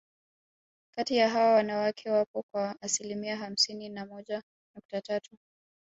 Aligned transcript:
Kati 0.95 1.15
ya 1.15 1.29
hawa 1.29 1.53
wanawake 1.53 2.09
wapo 2.11 2.43
kwa 2.51 2.75
asilimia 2.81 3.37
hamsini 3.37 3.89
na 3.89 4.05
moja 4.05 4.43
nukta 4.75 5.01
tatu 5.01 5.37